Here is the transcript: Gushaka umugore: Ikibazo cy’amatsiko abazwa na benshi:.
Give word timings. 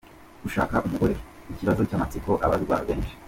Gushaka 0.43 0.75
umugore: 0.87 1.15
Ikibazo 1.51 1.81
cy’amatsiko 1.87 2.31
abazwa 2.45 2.75
na 2.79 2.85
benshi:. 2.87 3.13